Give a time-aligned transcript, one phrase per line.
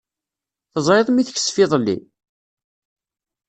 [0.71, 1.97] Teẓriḍ mi teksef iḍelli?